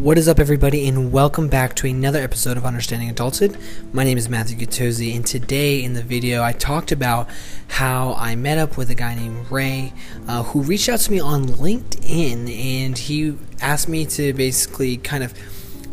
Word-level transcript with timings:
What 0.00 0.16
is 0.16 0.28
up, 0.28 0.38
everybody, 0.38 0.86
and 0.86 1.10
welcome 1.10 1.48
back 1.48 1.74
to 1.74 1.88
another 1.88 2.20
episode 2.20 2.56
of 2.56 2.64
Understanding 2.64 3.10
Adulthood. 3.10 3.58
My 3.92 4.04
name 4.04 4.16
is 4.16 4.28
Matthew 4.28 4.56
Gutozzi, 4.56 5.16
and 5.16 5.26
today 5.26 5.82
in 5.82 5.94
the 5.94 6.04
video, 6.04 6.40
I 6.40 6.52
talked 6.52 6.92
about 6.92 7.28
how 7.66 8.14
I 8.14 8.36
met 8.36 8.58
up 8.58 8.76
with 8.76 8.90
a 8.90 8.94
guy 8.94 9.16
named 9.16 9.50
Ray 9.50 9.92
uh, 10.28 10.44
who 10.44 10.62
reached 10.62 10.88
out 10.88 11.00
to 11.00 11.10
me 11.10 11.18
on 11.18 11.46
LinkedIn, 11.46 12.48
and 12.48 12.96
he 12.96 13.36
asked 13.60 13.88
me 13.88 14.06
to 14.06 14.32
basically 14.34 14.98
kind 14.98 15.24
of 15.24 15.34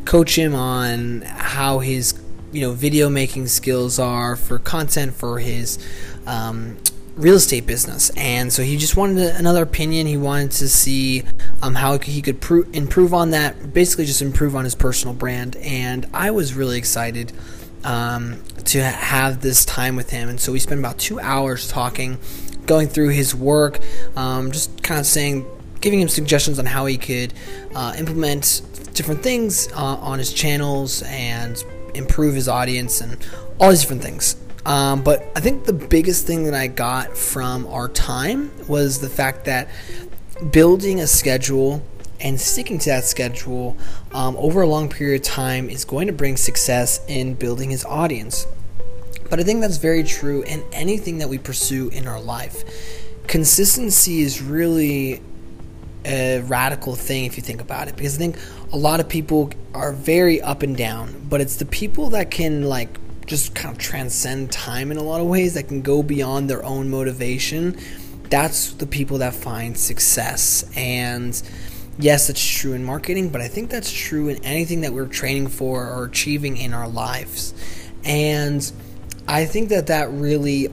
coach 0.06 0.37
him 0.37 0.54
on 0.54 1.24
how 1.24 1.79
his 1.79 2.14
you 2.51 2.61
know 2.61 2.74
video 2.74 3.10
making 3.10 3.47
skills 3.47 3.97
are 3.97 4.36
for 4.36 4.60
content 4.60 5.15
for 5.15 5.39
his 5.39 5.79
um, 6.28 6.78
real 7.16 7.36
estate 7.36 7.66
business, 7.66 8.09
and 8.18 8.52
so 8.52 8.61
he 8.61 8.77
just 8.77 8.97
wanted 8.97 9.18
another 9.36 9.64
opinion. 9.64 10.05
He 10.07 10.18
wanted 10.18 10.52
to 10.52 10.68
see 10.68 11.24
um, 11.61 11.75
how 11.75 11.97
he 11.97 12.21
could 12.21 12.41
pro- 12.41 12.64
improve 12.74 13.14
on 13.14 13.32
that, 13.32 13.74
basically 13.74 14.05
just 14.05 14.21
improve 14.21 14.55
on 14.55 14.64
his 14.64 14.75
personal 14.75 15.14
brand. 15.14 15.55
And 15.57 16.05
I 16.14 16.32
was 16.32 16.54
really 16.54 16.78
excited 16.78 17.32
um, 17.83 18.43
to 18.65 18.83
have 18.83 19.41
this 19.41 19.64
time 19.64 19.96
with 19.96 20.10
him, 20.10 20.28
and 20.29 20.39
so 20.39 20.51
we 20.51 20.60
spent 20.60 20.79
about 20.79 20.97
two 20.97 21.19
hours 21.19 21.68
talking, 21.68 22.18
going 22.65 22.88
through 22.88 23.10
his 23.10 23.33
work, 23.33 23.79
um, 24.16 24.52
just 24.52 24.83
kind 24.83 25.00
of 25.00 25.05
saying, 25.05 25.46
giving 25.82 26.02
him 26.02 26.10
suggestions 26.10 26.60
on 26.60 26.66
how 26.66 26.86
he 26.86 26.97
could 26.97 27.33
uh, 27.75 27.93
implement 27.97 28.61
different 28.93 29.21
things 29.21 29.69
uh, 29.74 29.75
on 29.75 30.19
his 30.19 30.33
channels 30.33 31.04
and 31.04 31.63
improve 31.93 32.33
his 32.33 32.47
audience 32.47 33.02
and 33.02 33.25
all 33.59 33.69
these 33.69 33.81
different 33.81 34.02
things. 34.02 34.36
Um, 34.66 35.03
but 35.03 35.23
I 35.36 35.42
think 35.42 35.66
the 35.66 35.73
biggest 35.73 36.25
thing 36.25 36.45
that 36.45 36.53
I 36.53 36.67
got 36.67 37.16
from 37.16 37.67
our 37.67 37.88
time 37.88 38.52
was 38.67 39.00
the 39.00 39.09
fact 39.09 39.45
that 39.45 39.69
building 40.52 41.00
a 41.00 41.08
schedule 41.08 41.83
and 42.19 42.39
sticking 42.39 42.80
to 42.80 42.89
that 42.89 43.03
schedule 43.03 43.77
um, 44.13 44.36
over 44.38 44.61
a 44.61 44.67
long 44.67 44.89
period 44.89 45.21
of 45.21 45.27
time 45.27 45.69
is 45.69 45.86
going 45.86 46.08
to 46.08 46.13
bring 46.13 46.38
success 46.38 46.99
in 47.08 47.36
building 47.36 47.69
his 47.69 47.86
audience. 47.86 48.47
But 49.30 49.39
I 49.39 49.43
think 49.43 49.61
that's 49.61 49.77
very 49.77 50.03
true 50.03 50.41
in 50.43 50.63
anything 50.71 51.19
that 51.19 51.30
we 51.30 51.38
pursue 51.38 51.89
in 51.89 52.08
our 52.08 52.19
life. 52.19 52.63
Consistency 53.27 54.21
is 54.21 54.41
really 54.41 55.21
a 56.05 56.41
radical 56.41 56.95
thing 56.95 57.25
if 57.25 57.36
you 57.36 57.43
think 57.43 57.61
about 57.61 57.88
it 57.88 57.95
because 57.95 58.16
I 58.16 58.17
think 58.19 58.38
a 58.71 58.77
lot 58.77 58.99
of 58.99 59.09
people 59.09 59.52
are 59.73 59.91
very 59.91 60.41
up 60.41 60.61
and 60.61 60.77
down, 60.77 61.25
but 61.27 61.41
it's 61.41 61.55
the 61.55 61.66
people 61.66 62.11
that 62.11 62.31
can 62.31 62.63
like 62.63 62.99
just 63.25 63.55
kind 63.55 63.75
of 63.75 63.81
transcend 63.81 64.51
time 64.51 64.91
in 64.91 64.97
a 64.97 65.03
lot 65.03 65.19
of 65.19 65.27
ways 65.27 65.53
that 65.55 65.67
can 65.67 65.81
go 65.81 66.03
beyond 66.03 66.49
their 66.49 66.63
own 66.63 66.89
motivation 66.89 67.77
that's 68.29 68.73
the 68.73 68.87
people 68.87 69.19
that 69.19 69.33
find 69.33 69.77
success. 69.77 70.69
And 70.75 71.41
yes 71.97 72.29
it's 72.29 72.45
true 72.45 72.73
in 72.73 72.83
marketing 72.83 73.29
but 73.29 73.39
i 73.39 73.47
think 73.47 73.69
that's 73.69 73.89
true 73.89 74.27
in 74.27 74.43
anything 74.43 74.81
that 74.81 74.91
we're 74.91 75.07
training 75.07 75.47
for 75.47 75.87
or 75.87 76.03
achieving 76.03 76.57
in 76.57 76.73
our 76.73 76.89
lives. 76.89 77.53
And 78.03 78.69
i 79.27 79.45
think 79.45 79.69
that 79.69 79.87
that 79.87 80.09
really 80.11 80.69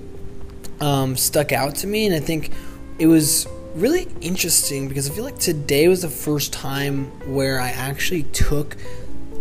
um, 0.80 1.16
stuck 1.16 1.52
out 1.52 1.76
to 1.76 1.86
me 1.86 2.06
and 2.06 2.14
i 2.14 2.18
think 2.18 2.50
it 2.98 3.06
was 3.06 3.46
really 3.76 4.08
interesting 4.20 4.88
because 4.88 5.08
i 5.08 5.14
feel 5.14 5.22
like 5.22 5.38
today 5.38 5.86
was 5.86 6.02
the 6.02 6.08
first 6.08 6.52
time 6.52 7.04
where 7.32 7.60
i 7.60 7.68
actually 7.68 8.24
took 8.24 8.76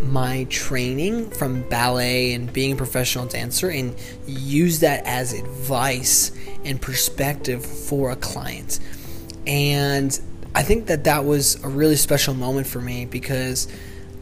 my 0.02 0.46
training 0.50 1.30
from 1.30 1.62
ballet 1.70 2.34
and 2.34 2.52
being 2.52 2.74
a 2.74 2.76
professional 2.76 3.26
dancer 3.26 3.70
and 3.70 3.96
use 4.26 4.80
that 4.80 5.06
as 5.06 5.34
advice 5.34 6.32
and 6.66 6.82
perspective 6.82 7.66
for 7.66 8.12
a 8.12 8.16
client. 8.16 8.80
And 9.46 10.20
I 10.54 10.64
think 10.64 10.88
that 10.88 11.06
that 11.06 11.26
was 11.26 11.64
a 11.64 11.70
really 11.70 11.96
special 11.96 12.34
moment 12.34 12.68
for 12.68 12.82
me 12.82 13.06
because 13.06 13.68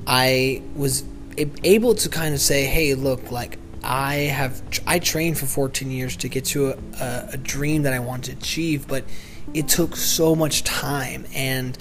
I 0.06 0.62
was 0.76 1.04
able 1.64 1.96
to 1.96 2.10
kind 2.10 2.34
of 2.34 2.42
say, 2.42 2.66
hey, 2.66 2.94
look, 2.96 3.32
like 3.32 3.58
I 3.84 4.16
have, 4.16 4.62
I 4.86 5.00
trained 5.00 5.38
for 5.38 5.46
14 5.46 5.90
years 5.90 6.18
to 6.18 6.28
get 6.28 6.46
to 6.46 6.72
a, 7.00 7.30
a, 7.34 7.38
dream 7.38 7.84
that 7.84 7.94
I 7.94 8.00
want 8.00 8.26
to 8.26 8.34
achieve, 8.34 8.88
but 8.88 9.06
it 9.54 9.68
took 9.70 9.96
so 9.96 10.36
much 10.36 10.64
time 10.64 11.26
and 11.34 11.78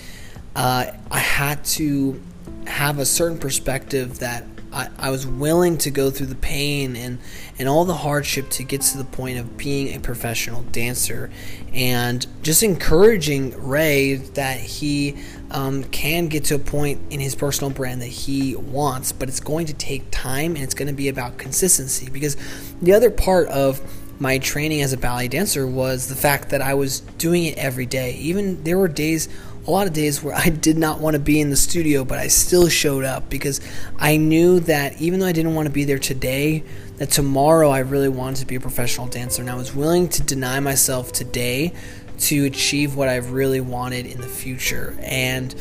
uh, 0.55 0.93
I 1.11 1.19
had 1.19 1.65
to 1.65 2.21
have 2.67 2.99
a 2.99 3.07
certain 3.07 3.39
perspective 3.39 4.19
that 4.21 4.45
I, 4.73 4.89
I 4.99 5.11
was 5.11 5.27
willing 5.27 5.79
to 5.79 5.91
go 5.91 6.11
through 6.11 6.27
the 6.27 6.35
pain 6.35 6.97
and, 6.97 7.19
and 7.59 7.69
all 7.69 7.85
the 7.85 7.95
hardship 7.95 8.51
to 8.51 8.65
get 8.65 8.83
to 8.83 8.99
the 8.99 9.05
point 9.05 9.39
of 9.39 9.57
being 9.57 9.95
a 9.95 10.01
professional 10.01 10.63
dancer 10.63 11.31
and 11.73 12.27
just 12.43 12.63
encouraging 12.63 13.55
Ray 13.67 14.15
that 14.15 14.61
he 14.61 15.17
um, 15.51 15.85
can 15.85 16.29
get 16.29 16.45
to 16.45 16.57
a 16.57 16.59
point 16.59 17.01
in 17.11 17.21
his 17.21 17.35
personal 17.35 17.71
brand 17.71 18.03
that 18.03 18.07
he 18.07 18.57
wants, 18.57 19.13
but 19.13 19.29
it's 19.29 19.41
going 19.41 19.67
to 19.67 19.75
take 19.75 20.11
time 20.11 20.55
and 20.55 20.63
it's 20.63 20.75
going 20.75 20.89
to 20.89 20.95
be 20.95 21.09
about 21.09 21.39
consistency 21.39 22.11
because 22.11 22.37
the 22.83 22.93
other 22.93 23.11
part 23.11 23.49
of 23.49 23.81
my 24.21 24.39
training 24.39 24.83
as 24.83 24.93
a 24.93 24.97
ballet 24.97 25.29
dancer 25.29 25.67
was 25.67 26.09
the 26.09 26.17
fact 26.17 26.51
that 26.51 26.61
I 26.61 26.75
was 26.75 27.01
doing 27.01 27.45
it 27.45 27.57
every 27.57 27.87
day. 27.87 28.15
Even 28.15 28.63
there 28.65 28.77
were 28.77 28.89
days 28.89 29.29
a 29.69 29.71
lot 29.71 29.87
of 29.87 29.93
days 29.93 30.23
where 30.23 30.35
I 30.35 30.49
did 30.49 30.79
not 30.79 30.99
want 30.99 31.13
to 31.13 31.21
be 31.21 31.43
in 31.43 31.51
the 31.51 31.57
studio, 31.57 32.03
but 32.03 32.19
I 32.19 32.29
still 32.29 32.71
showed 32.71 33.05
up 33.05 33.29
because 33.29 33.61
I 33.99 34.17
knew 34.17 34.61
that 34.61 34.99
even 34.99 35.21
though 35.21 35.27
I 35.27 35.33
didn't 35.33 35.55
want 35.55 35.67
to 35.67 35.73
be 35.73 35.85
there 35.85 35.99
today, 35.99 36.65
that 36.97 37.11
tomorrow 37.11 37.69
I 37.69 37.81
really 37.81 38.09
wanted 38.09 38.41
to 38.41 38.47
be 38.47 38.55
a 38.55 38.61
professional 38.61 39.07
dancer 39.09 39.43
and 39.43 39.51
I 39.51 39.57
was 39.57 39.75
willing 39.75 40.09
to 40.09 40.23
deny 40.23 40.59
myself 40.59 41.13
today 41.13 41.75
to 42.21 42.47
achieve 42.47 42.97
what 42.97 43.11
I 43.11 43.17
really 43.17 43.61
wanted 43.61 44.07
in 44.07 44.23
the 44.23 44.27
future. 44.27 44.97
And 45.03 45.55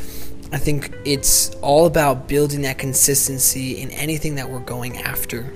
I 0.54 0.58
think 0.58 0.96
it's 1.04 1.54
all 1.56 1.86
about 1.86 2.30
building 2.30 2.62
that 2.62 2.78
consistency 2.78 3.82
in 3.82 3.92
anything 3.92 4.36
that 4.36 4.50
we're 4.50 4.62
going 4.62 5.00
after. 5.00 5.52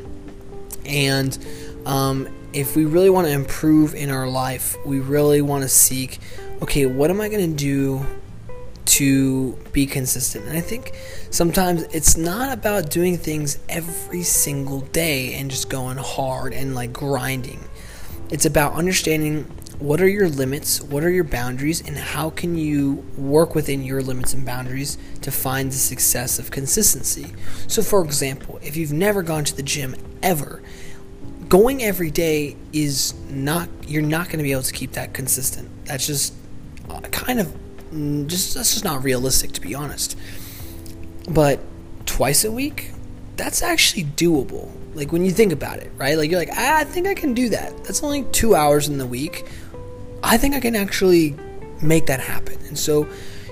And 0.86 1.38
um, 1.86 2.28
if 2.52 2.76
we 2.76 2.84
really 2.84 3.10
want 3.10 3.28
to 3.28 3.34
improve 3.34 3.96
in 3.96 4.12
our 4.12 4.28
life, 4.28 4.76
we 4.86 5.00
really 5.00 5.42
want 5.42 5.64
to 5.64 5.70
seek 5.70 6.20
okay, 6.62 6.86
what 6.86 7.10
am 7.10 7.20
I 7.20 7.28
going 7.28 7.50
to 7.50 7.58
do 7.58 8.06
to 8.86 9.54
be 9.72 9.86
consistent. 9.86 10.46
And 10.46 10.58
I 10.58 10.62
think 10.62 10.94
sometimes 11.30 11.84
it's 11.94 12.18
not 12.18 12.52
about 12.52 12.90
doing 12.90 13.18
things 13.18 13.60
every 13.70 14.24
single 14.24 14.82
day 14.82 15.34
and 15.36 15.50
just 15.50 15.70
going 15.70 15.98
hard 15.98 16.54
and 16.54 16.76
like 16.76 16.94
grinding. 16.94 17.64
It's 18.30 18.46
about 18.46 18.74
understanding 18.74 19.44
what 19.82 20.00
are 20.00 20.08
your 20.08 20.30
limits, 20.30 20.80
what 20.82 21.04
are 21.04 21.10
your 21.10 21.24
boundaries, 21.24 21.82
and 21.82 21.98
how 21.98 22.30
can 22.30 22.56
you 22.56 23.04
work 23.18 23.56
within 23.56 23.84
your 23.84 24.02
limits 24.02 24.34
and 24.34 24.46
boundaries 24.46 24.98
to 25.22 25.32
find 25.32 25.72
the 25.72 25.76
success 25.76 26.38
of 26.38 26.52
consistency. 26.52 27.34
So, 27.68 27.82
for 27.82 28.04
example, 28.04 28.60
if 28.62 28.78
you've 28.78 28.94
never 28.94 29.24
gone 29.24 29.44
to 29.46 29.56
the 29.56 29.64
gym 29.64 29.96
ever, 30.22 30.62
going 31.50 31.84
every 31.84 32.12
day 32.12 32.56
is 32.72 33.16
not, 33.28 33.70
you're 33.88 34.04
not 34.04 34.28
going 34.28 34.38
to 34.38 34.44
be 34.44 34.52
able 34.52 34.62
to 34.62 34.74
keep 34.74 34.92
that 34.94 35.16
consistent. 35.16 35.68
That's 35.86 36.06
just 36.06 36.36
uh, 36.88 37.02
kind 37.02 37.40
of 37.40 37.52
Mm, 37.94 38.28
just 38.28 38.54
that's 38.56 38.74
just 38.74 38.84
not 38.84 39.04
realistic 39.04 39.52
to 39.54 39.62
be 39.62 39.76
honest. 39.76 40.18
But 41.30 41.60
twice 42.06 42.44
a 42.44 42.52
week, 42.52 42.92
that's 43.38 43.62
actually 43.62 44.06
doable. 44.06 44.70
Like 44.94 45.12
when 45.12 45.24
you 45.26 45.32
think 45.32 45.52
about 45.52 45.80
it, 45.80 45.92
right? 45.98 46.18
Like 46.18 46.30
you're 46.30 46.40
like, 46.40 46.56
I 46.58 46.84
think 46.84 47.08
I 47.08 47.14
can 47.14 47.34
do 47.34 47.50
that. 47.50 47.84
That's 47.84 48.04
only 48.04 48.24
two 48.32 48.56
hours 48.56 48.88
in 48.88 48.98
the 48.98 49.06
week. 49.06 49.46
I 50.24 50.38
think 50.38 50.56
I 50.56 50.60
can 50.60 50.76
actually 50.76 51.36
make 51.82 52.06
that 52.08 52.20
happen. 52.20 52.58
And 52.68 52.78
so 52.78 53.08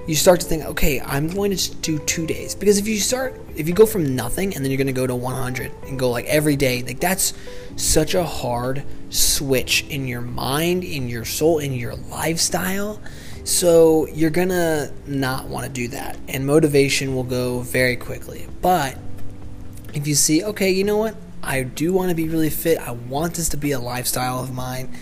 you 0.08 0.16
start 0.16 0.40
to 0.42 0.46
think, 0.46 0.66
okay, 0.66 1.00
I'm 1.02 1.28
going 1.28 1.56
to 1.56 1.76
do 1.78 2.00
two 2.00 2.26
days. 2.26 2.56
Because 2.56 2.78
if 2.78 2.88
you 2.88 2.98
start, 2.98 3.40
if 3.56 3.68
you 3.68 3.74
go 3.74 3.86
from 3.86 4.16
nothing 4.16 4.56
and 4.56 4.64
then 4.64 4.72
you're 4.72 4.78
going 4.78 4.88
to 4.88 4.94
go 4.94 5.08
to 5.08 5.16
100 5.16 5.72
and 5.84 6.00
go 6.00 6.10
like 6.10 6.26
every 6.26 6.56
day, 6.56 6.84
like 6.84 7.00
that's 7.00 7.34
such 7.76 8.14
a 8.14 8.24
hard 8.24 8.84
switch 9.10 9.86
in 9.88 10.08
your 10.08 10.22
mind, 10.22 10.84
in 10.84 11.10
your 11.10 11.26
soul, 11.26 11.60
in 11.60 11.74
your 11.74 11.96
lifestyle 11.96 13.02
so 13.44 14.08
you're 14.08 14.30
gonna 14.30 14.92
not 15.08 15.48
want 15.48 15.66
to 15.66 15.72
do 15.72 15.88
that, 15.90 16.18
and 16.28 16.46
motivation 16.46 17.16
will 17.16 17.24
go 17.24 17.60
very 17.60 17.96
quickly. 17.96 18.48
But 18.62 18.98
if 19.94 20.08
you 20.08 20.16
see, 20.16 20.44
okay, 20.44 20.72
you 20.72 20.84
know 20.84 20.98
what? 20.98 21.16
I 21.42 21.64
do 21.64 21.94
want 21.94 22.10
to 22.10 22.16
be 22.16 22.28
really 22.28 22.50
fit. 22.50 22.80
I 22.80 22.92
want 22.92 23.36
this 23.36 23.50
to 23.50 23.58
be 23.58 23.72
a 23.72 23.80
lifestyle 23.80 24.40
of 24.44 24.54
mine. 24.54 24.94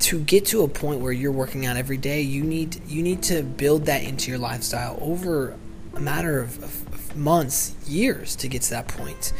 To 0.00 0.20
get 0.20 0.46
to 0.46 0.62
a 0.62 0.68
point 0.68 1.00
where 1.00 1.10
you're 1.10 1.32
working 1.32 1.66
out 1.66 1.76
every 1.76 1.96
day, 1.96 2.20
you 2.20 2.44
need 2.44 2.80
you 2.86 3.02
need 3.02 3.22
to 3.24 3.42
build 3.42 3.86
that 3.86 4.04
into 4.04 4.30
your 4.30 4.38
lifestyle 4.38 4.98
over 5.00 5.56
a 5.94 6.00
matter 6.00 6.40
of, 6.40 6.62
of 6.62 7.16
months, 7.16 7.74
years 7.86 8.36
to 8.36 8.48
get 8.48 8.62
to 8.62 8.70
that 8.70 8.88
point. 8.88 9.32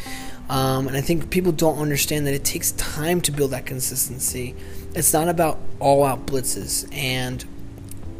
Um, 0.49 0.87
and 0.87 0.97
I 0.97 1.01
think 1.01 1.29
people 1.29 1.51
don't 1.51 1.77
understand 1.77 2.25
that 2.27 2.33
it 2.33 2.43
takes 2.43 2.71
time 2.73 3.21
to 3.21 3.31
build 3.31 3.51
that 3.51 3.65
consistency. 3.65 4.55
It's 4.95 5.13
not 5.13 5.29
about 5.29 5.59
all 5.79 6.03
out 6.03 6.25
blitzes. 6.25 6.91
And 6.93 7.45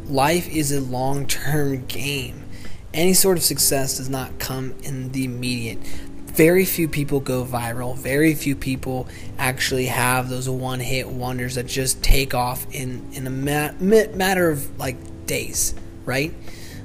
life 0.08 0.48
is 0.48 0.72
a 0.72 0.80
long 0.80 1.26
term 1.26 1.86
game. 1.86 2.44
Any 2.92 3.14
sort 3.14 3.36
of 3.36 3.44
success 3.44 3.98
does 3.98 4.08
not 4.08 4.38
come 4.38 4.74
in 4.82 5.12
the 5.12 5.24
immediate. 5.24 5.78
Very 5.78 6.64
few 6.64 6.88
people 6.88 7.20
go 7.20 7.44
viral. 7.44 7.96
Very 7.96 8.34
few 8.34 8.56
people 8.56 9.08
actually 9.38 9.86
have 9.86 10.28
those 10.28 10.48
one 10.48 10.80
hit 10.80 11.08
wonders 11.08 11.56
that 11.56 11.66
just 11.66 12.02
take 12.02 12.34
off 12.34 12.66
in, 12.72 13.08
in 13.12 13.26
a 13.26 13.30
mat, 13.30 13.80
matter 13.80 14.50
of 14.50 14.78
like 14.78 14.96
days, 15.26 15.74
right? 16.04 16.32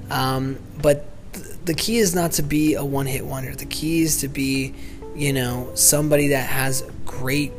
Um, 0.10 0.60
but 0.82 1.06
th- 1.34 1.46
the 1.66 1.74
key 1.74 1.98
is 1.98 2.14
not 2.14 2.34
to 2.34 2.44
be 2.44 2.76
a 2.76 2.84
one 2.86 3.06
hit 3.06 3.26
wonder. 3.26 3.56
The 3.56 3.66
key 3.66 4.02
is 4.02 4.22
to 4.22 4.28
be, 4.28 4.74
you 5.16 5.34
know, 5.34 5.72
somebody 5.74 6.30
that 6.30 6.48
has 6.48 6.84
great, 7.06 7.52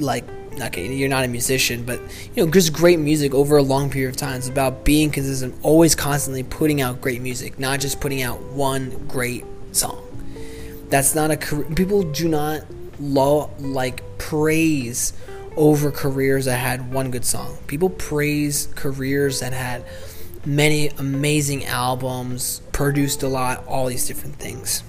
like, 0.00 0.24
okay, 0.60 0.92
you're 0.94 1.08
not 1.08 1.24
a 1.24 1.28
musician, 1.28 1.84
but, 1.84 2.00
you 2.34 2.44
know, 2.44 2.50
just 2.50 2.72
great 2.72 2.98
music 2.98 3.34
over 3.34 3.56
a 3.56 3.62
long 3.62 3.90
period 3.90 4.10
of 4.10 4.16
time. 4.16 4.36
It's 4.36 4.48
about 4.48 4.84
being 4.84 5.10
consistent, 5.10 5.54
always 5.62 5.94
constantly 5.94 6.42
putting 6.42 6.80
out 6.80 7.00
great 7.00 7.20
music, 7.20 7.58
not 7.58 7.80
just 7.80 8.00
putting 8.00 8.22
out 8.22 8.40
one 8.42 9.06
great 9.06 9.44
song. 9.72 10.02
That's 10.88 11.14
not 11.14 11.30
a 11.30 11.36
career. 11.36 11.64
people 11.74 12.02
do 12.02 12.28
not 12.28 12.64
like 13.60 14.02
praise 14.18 15.12
over 15.56 15.90
careers 15.90 16.44
that 16.44 16.58
had 16.58 16.92
one 16.92 17.10
good 17.10 17.24
song. 17.24 17.58
People 17.66 17.90
praise 17.90 18.68
careers 18.74 19.40
that 19.40 19.52
had 19.52 19.84
many 20.44 20.88
amazing 20.90 21.64
albums, 21.64 22.60
produced 22.72 23.22
a 23.22 23.28
lot, 23.28 23.66
all 23.66 23.86
these 23.86 24.06
different 24.06 24.36
things. 24.36 24.82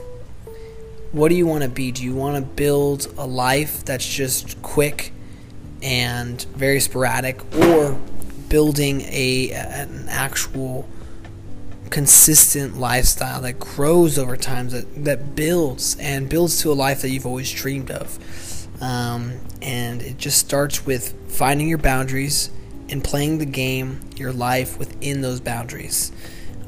What 1.12 1.30
do 1.30 1.36
you 1.36 1.48
want 1.48 1.63
to 1.63 1.69
be? 1.69 1.92
Do 1.92 2.04
you 2.04 2.13
want 2.13 2.36
to 2.36 2.42
build 2.42 3.07
a 3.18 3.25
life 3.25 3.86
that's 3.86 4.07
just 4.07 4.62
quick 4.62 5.13
and 5.81 6.42
very 6.56 6.80
sporadic 6.80 7.42
or 7.56 8.00
building 8.50 9.01
a 9.01 9.51
an 9.51 10.07
actual 10.09 10.88
consistent 11.89 12.77
lifestyle 12.77 13.42
that 13.42 13.59
grows 13.59 14.18
over 14.18 14.36
time 14.36 14.69
that 14.69 15.06
that 15.06 15.36
builds 15.36 15.95
and 16.00 16.30
builds 16.30 16.62
to 16.62 16.71
a 16.71 16.74
life 16.74 17.01
that 17.01 17.09
you've 17.09 17.25
always 17.25 17.51
dreamed 17.51 17.92
of 17.92 18.19
um, 18.81 19.39
and 19.62 20.01
it 20.01 20.18
just 20.18 20.38
starts 20.38 20.86
with 20.86 21.13
finding 21.31 21.68
your 21.68 21.77
boundaries 21.77 22.51
and 22.89 23.04
playing 23.04 23.39
the 23.39 23.45
game, 23.45 24.00
your 24.15 24.31
life 24.31 24.77
within 24.77 25.21
those 25.21 25.39
boundaries. 25.39 26.12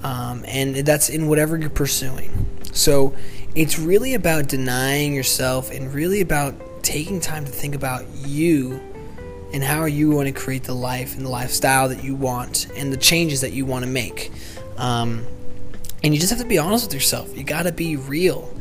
Um, 0.03 0.43
and 0.47 0.75
that's 0.77 1.09
in 1.09 1.27
whatever 1.27 1.57
you're 1.57 1.69
pursuing. 1.69 2.47
So 2.71 3.15
it's 3.55 3.79
really 3.79 4.13
about 4.13 4.47
denying 4.47 5.13
yourself 5.13 5.71
and 5.71 5.93
really 5.93 6.21
about 6.21 6.55
taking 6.83 7.19
time 7.19 7.45
to 7.45 7.51
think 7.51 7.75
about 7.75 8.05
you 8.15 8.81
and 9.51 9.63
how 9.63 9.85
you 9.85 10.11
want 10.11 10.27
to 10.27 10.33
create 10.33 10.63
the 10.63 10.75
life 10.75 11.15
and 11.15 11.25
the 11.25 11.29
lifestyle 11.29 11.89
that 11.89 12.03
you 12.03 12.15
want 12.15 12.67
and 12.75 12.93
the 12.93 12.97
changes 12.97 13.41
that 13.41 13.51
you 13.51 13.65
want 13.65 13.83
to 13.83 13.89
make. 13.89 14.31
Um, 14.77 15.25
and 16.03 16.13
you 16.13 16.19
just 16.19 16.29
have 16.29 16.39
to 16.39 16.47
be 16.47 16.57
honest 16.57 16.85
with 16.85 16.93
yourself. 16.93 17.35
You 17.35 17.43
got 17.43 17.63
to 17.63 17.71
be 17.71 17.95
real 17.95 18.53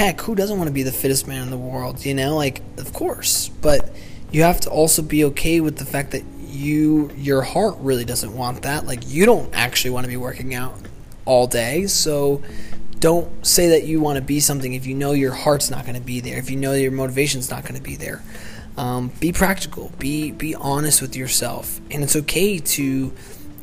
heck, 0.00 0.20
who 0.22 0.34
doesn't 0.34 0.56
want 0.56 0.68
to 0.68 0.72
be 0.72 0.82
the 0.82 0.92
fittest 0.92 1.28
man 1.28 1.42
in 1.42 1.50
the 1.50 1.58
world? 1.58 2.04
You 2.04 2.14
know, 2.14 2.36
like 2.36 2.62
of 2.78 2.92
course, 2.92 3.48
but 3.48 3.90
you 4.30 4.42
have 4.42 4.60
to 4.60 4.70
also 4.70 5.02
be 5.02 5.24
okay 5.24 5.60
with 5.60 5.76
the 5.76 5.84
fact 5.84 6.12
that 6.12 6.24
you 6.38 7.10
your 7.16 7.42
heart 7.42 7.76
really 7.78 8.04
doesn't 8.04 8.34
want 8.34 8.62
that. 8.62 8.86
Like 8.86 9.02
you 9.06 9.26
don't 9.26 9.54
actually 9.54 9.90
want 9.90 10.04
to 10.04 10.08
be 10.08 10.16
working 10.16 10.54
out 10.54 10.74
all 11.26 11.46
day, 11.46 11.86
so 11.86 12.42
don't 13.00 13.44
say 13.46 13.68
that 13.70 13.84
you 13.84 14.00
want 14.00 14.16
to 14.16 14.22
be 14.22 14.40
something 14.40 14.74
if 14.74 14.86
you 14.86 14.94
know 14.94 15.12
your 15.12 15.32
heart's 15.32 15.70
not 15.70 15.84
going 15.84 15.96
to 15.96 16.00
be 16.00 16.20
there. 16.20 16.38
If 16.38 16.50
you 16.50 16.56
know 16.56 16.74
your 16.74 16.92
motivation's 16.92 17.50
not 17.50 17.62
going 17.62 17.74
to 17.74 17.82
be 17.82 17.96
there. 17.96 18.22
Um, 18.76 19.10
be 19.20 19.32
practical. 19.32 19.90
Be 19.98 20.30
be 20.30 20.54
honest 20.54 21.02
with 21.02 21.16
yourself, 21.16 21.80
and 21.90 22.02
it's 22.04 22.14
okay 22.14 22.58
to 22.58 23.12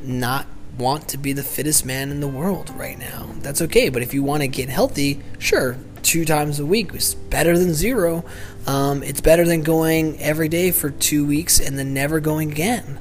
not 0.02 0.46
want 0.78 1.08
to 1.10 1.18
be 1.18 1.34
the 1.34 1.44
fittest 1.44 1.86
man 1.86 2.12
in 2.12 2.20
the 2.20 2.28
world 2.28 2.72
right 2.76 3.00
now. 3.00 3.30
That's 3.40 3.62
okay. 3.64 3.90
But 3.90 4.02
if 4.02 4.14
you 4.14 4.22
want 4.22 4.42
to 4.42 4.48
get 4.48 4.70
healthy, 4.70 5.22
sure, 5.40 5.78
two 6.04 6.26
times 6.26 6.60
a 6.60 6.66
week 6.66 6.94
is 6.94 7.16
better 7.16 7.58
than 7.58 7.74
zero. 7.74 8.24
Um, 8.66 9.02
it's 9.02 9.22
better 9.22 9.46
than 9.46 9.64
going 9.64 10.20
every 10.22 10.50
day 10.50 10.72
for 10.72 10.90
two 10.90 11.26
weeks 11.26 11.60
and 11.60 11.80
then 11.80 11.94
never 11.94 12.20
going 12.20 12.52
again. 12.52 13.00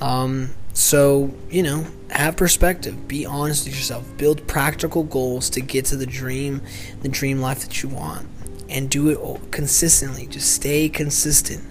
Um, 0.00 0.50
so, 0.78 1.34
you 1.50 1.62
know, 1.62 1.86
have 2.10 2.36
perspective. 2.36 3.08
Be 3.08 3.26
honest 3.26 3.66
with 3.66 3.74
yourself. 3.74 4.06
Build 4.16 4.46
practical 4.46 5.02
goals 5.02 5.50
to 5.50 5.60
get 5.60 5.86
to 5.86 5.96
the 5.96 6.06
dream, 6.06 6.62
the 7.02 7.08
dream 7.08 7.40
life 7.40 7.60
that 7.60 7.82
you 7.82 7.88
want. 7.88 8.28
And 8.68 8.90
do 8.90 9.08
it 9.08 9.50
consistently. 9.50 10.26
Just 10.26 10.52
stay 10.52 10.88
consistent 10.88 11.64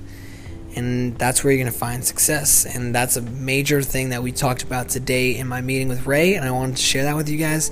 and 0.77 1.17
that's 1.17 1.43
where 1.43 1.51
you're 1.51 1.63
going 1.63 1.73
to 1.73 1.77
find 1.77 2.05
success. 2.05 2.65
And 2.65 2.93
that's 2.93 3.17
a 3.17 3.21
major 3.21 3.81
thing 3.81 4.09
that 4.09 4.21
we 4.21 4.31
talked 4.31 4.61
about 4.61 4.89
today 4.89 5.35
in 5.35 5.47
my 5.47 5.59
meeting 5.59 5.89
with 5.89 6.05
Ray, 6.05 6.35
and 6.35 6.45
I 6.45 6.51
wanted 6.51 6.77
to 6.77 6.83
share 6.83 7.03
that 7.05 7.15
with 7.15 7.29
you 7.29 7.37
guys. 7.37 7.71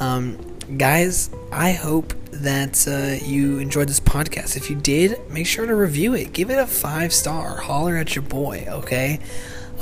Um, 0.00 0.36
guys, 0.76 1.30
I 1.52 1.72
hope 1.72 2.12
that 2.32 2.88
uh, 2.88 3.24
you 3.24 3.58
enjoyed 3.58 3.88
this 3.88 4.00
podcast. 4.00 4.56
If 4.56 4.68
you 4.68 4.76
did, 4.76 5.30
make 5.30 5.46
sure 5.46 5.64
to 5.64 5.74
review 5.76 6.14
it. 6.14 6.32
Give 6.32 6.50
it 6.50 6.58
a 6.58 6.66
five 6.66 7.12
star. 7.12 7.56
Holler 7.56 7.96
at 7.96 8.16
your 8.16 8.22
boy, 8.22 8.66
okay? 8.68 9.20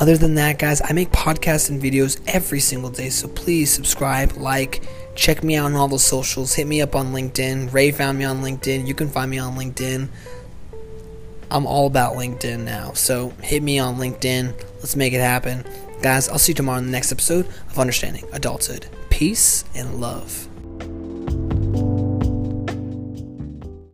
Other 0.00 0.16
than 0.16 0.36
that, 0.36 0.58
guys, 0.58 0.80
I 0.84 0.92
make 0.92 1.10
podcasts 1.10 1.70
and 1.70 1.82
videos 1.82 2.20
every 2.28 2.60
single 2.60 2.90
day, 2.90 3.10
so 3.10 3.26
please 3.26 3.70
subscribe, 3.70 4.36
like, 4.36 4.82
check 5.16 5.42
me 5.42 5.56
out 5.56 5.66
on 5.66 5.74
all 5.74 5.88
the 5.88 5.98
socials. 5.98 6.54
Hit 6.54 6.66
me 6.66 6.80
up 6.80 6.94
on 6.94 7.12
LinkedIn. 7.12 7.72
Ray 7.72 7.90
found 7.90 8.18
me 8.18 8.24
on 8.24 8.40
LinkedIn. 8.40 8.86
You 8.86 8.94
can 8.94 9.08
find 9.08 9.30
me 9.30 9.38
on 9.38 9.56
LinkedIn. 9.56 10.08
I'm 11.50 11.66
all 11.66 11.86
about 11.86 12.14
LinkedIn 12.14 12.60
now. 12.60 12.92
So 12.92 13.30
hit 13.42 13.62
me 13.62 13.78
on 13.78 13.96
LinkedIn. 13.96 14.54
Let's 14.76 14.94
make 14.94 15.12
it 15.12 15.20
happen. 15.20 15.64
Guys, 16.02 16.28
I'll 16.28 16.38
see 16.38 16.52
you 16.52 16.56
tomorrow 16.56 16.78
in 16.78 16.86
the 16.86 16.92
next 16.92 17.10
episode 17.10 17.46
of 17.68 17.78
Understanding 17.78 18.24
Adulthood. 18.32 18.86
Peace 19.10 19.64
and 19.74 20.00
love. 20.00 20.47